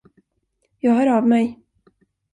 [0.79, 1.59] Jag hör av mig.